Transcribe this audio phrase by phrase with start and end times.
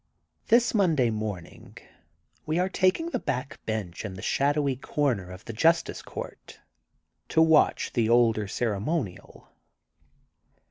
[0.47, 1.77] This Monday morning
[2.47, 6.59] we are taking the back bench in the shadowy comer of the justice court
[7.29, 9.51] to watch the older ceremonial.